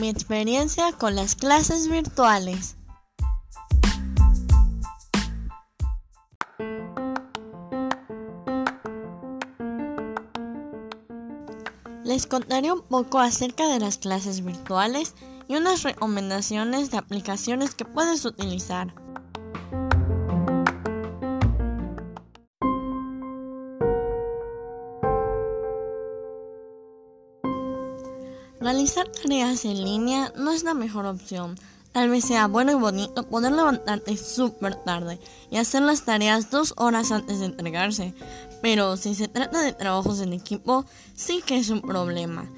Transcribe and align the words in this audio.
mi 0.00 0.08
experiencia 0.08 0.92
con 0.92 1.14
las 1.14 1.34
clases 1.34 1.88
virtuales. 1.88 2.76
Les 12.02 12.26
contaré 12.26 12.72
un 12.72 12.80
poco 12.80 13.18
acerca 13.18 13.68
de 13.68 13.78
las 13.78 13.98
clases 13.98 14.42
virtuales 14.42 15.14
y 15.48 15.56
unas 15.56 15.82
recomendaciones 15.82 16.90
de 16.90 16.96
aplicaciones 16.96 17.74
que 17.74 17.84
puedes 17.84 18.24
utilizar. 18.24 18.94
Realizar 28.60 29.08
tareas 29.08 29.64
en 29.64 29.82
línea 29.82 30.34
no 30.36 30.52
es 30.52 30.64
la 30.64 30.74
mejor 30.74 31.06
opción. 31.06 31.58
Tal 31.92 32.10
vez 32.10 32.26
sea 32.26 32.46
bueno 32.46 32.72
y 32.72 32.74
bonito 32.74 33.26
poder 33.26 33.52
levantarte 33.52 34.18
súper 34.18 34.74
tarde 34.74 35.18
y 35.50 35.56
hacer 35.56 35.80
las 35.80 36.04
tareas 36.04 36.50
dos 36.50 36.74
horas 36.76 37.10
antes 37.10 37.40
de 37.40 37.46
entregarse, 37.46 38.14
pero 38.60 38.98
si 38.98 39.14
se 39.14 39.28
trata 39.28 39.62
de 39.62 39.72
trabajos 39.72 40.20
en 40.20 40.34
equipo, 40.34 40.84
sí 41.14 41.42
que 41.44 41.56
es 41.56 41.70
un 41.70 41.80
problema. 41.80 42.50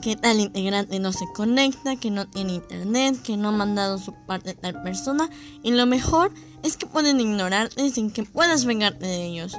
Que 0.00 0.16
tal 0.16 0.40
integrante 0.40 0.98
no 0.98 1.12
se 1.12 1.26
conecta, 1.34 1.96
que 1.96 2.10
no 2.10 2.26
tiene 2.26 2.54
internet, 2.54 3.20
que 3.22 3.36
no 3.36 3.50
ha 3.50 3.52
mandado 3.52 3.98
su 3.98 4.14
parte 4.26 4.54
tal 4.54 4.82
persona, 4.82 5.28
y 5.62 5.72
lo 5.72 5.84
mejor 5.84 6.32
es 6.62 6.78
que 6.78 6.86
pueden 6.86 7.20
ignorarte 7.20 7.90
sin 7.90 8.10
que 8.10 8.24
puedas 8.24 8.64
vengarte 8.64 9.04
de 9.04 9.26
ellos. 9.26 9.52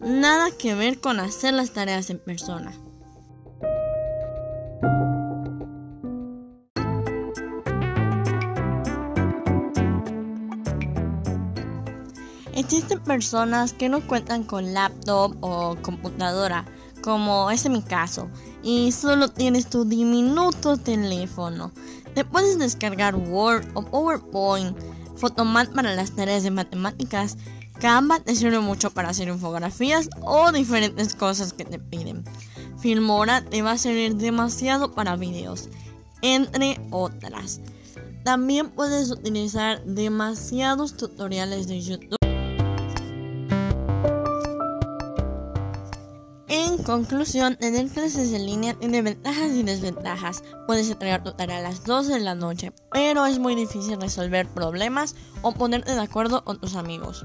Nada 0.00 0.50
que 0.50 0.74
ver 0.74 1.00
con 1.00 1.20
hacer 1.20 1.52
las 1.52 1.72
tareas 1.72 2.08
en 2.08 2.18
persona. 2.18 2.72
Existen 12.54 13.00
personas 13.00 13.72
que 13.72 13.88
no 13.88 14.06
cuentan 14.06 14.44
con 14.44 14.74
laptop 14.74 15.36
o 15.40 15.76
computadora, 15.82 16.64
como 17.02 17.50
es 17.50 17.68
mi 17.68 17.82
caso, 17.82 18.28
y 18.62 18.92
solo 18.92 19.28
tienes 19.28 19.68
tu 19.68 19.84
diminuto 19.84 20.76
teléfono. 20.76 21.72
Te 22.14 22.24
puedes 22.24 22.58
descargar 22.58 23.14
Word 23.14 23.66
o 23.74 23.82
PowerPoint, 23.82 24.76
Photomat 25.16 25.72
para 25.72 25.94
las 25.94 26.12
tareas 26.12 26.42
de 26.42 26.50
matemáticas, 26.50 27.36
Canva 27.80 28.20
te 28.20 28.34
sirve 28.34 28.60
mucho 28.60 28.90
para 28.90 29.08
hacer 29.08 29.28
infografías 29.28 30.10
o 30.20 30.52
diferentes 30.52 31.14
cosas 31.14 31.54
que 31.54 31.64
te 31.64 31.78
piden. 31.78 32.24
Filmora 32.78 33.42
te 33.42 33.62
va 33.62 33.72
a 33.72 33.78
servir 33.78 34.16
demasiado 34.16 34.92
para 34.92 35.16
videos, 35.16 35.70
entre 36.20 36.78
otras. 36.90 37.60
También 38.22 38.68
puedes 38.68 39.10
utilizar 39.10 39.82
demasiados 39.84 40.96
tutoriales 40.98 41.68
de 41.68 41.80
YouTube 41.80 42.19
En 46.52 46.78
conclusión, 46.78 47.54
tener 47.54 47.86
clases 47.86 48.32
en 48.32 48.44
línea 48.44 48.74
tiene 48.74 49.02
ventajas 49.02 49.52
y 49.52 49.62
desventajas. 49.62 50.42
Puedes 50.66 50.90
entregar 50.90 51.22
tu 51.22 51.30
tarea 51.30 51.58
a 51.58 51.62
las 51.62 51.84
12 51.84 52.14
de 52.14 52.18
la 52.18 52.34
noche, 52.34 52.72
pero 52.90 53.24
es 53.26 53.38
muy 53.38 53.54
difícil 53.54 54.00
resolver 54.00 54.48
problemas 54.48 55.14
o 55.42 55.52
ponerte 55.52 55.94
de 55.94 56.00
acuerdo 56.00 56.42
con 56.44 56.58
tus 56.58 56.74
amigos. 56.74 57.24